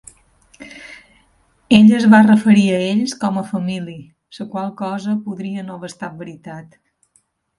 [1.79, 4.01] Ella es va referir a ells com a família,
[4.39, 6.75] la qual cosa podria no haver estat veritat.